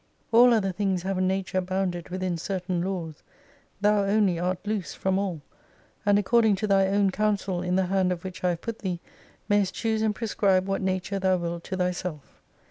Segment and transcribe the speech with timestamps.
[0.31, 3.21] All other things have a nature bounded within certain laws;
[3.81, 5.41] thou only art loose from all,
[6.07, 8.99] and according to thy own council in the hand of which I have put thee,
[9.47, 12.41] may'st choose and prescribe what nature thou wilt to thyself.